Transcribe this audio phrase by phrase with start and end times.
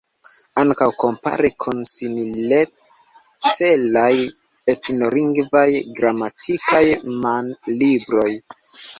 [0.59, 4.13] Ankaŭ kompare kun similcelaj
[4.73, 5.67] etnolingvaj
[5.99, 6.81] gramatikaj
[7.27, 8.25] manlibroj.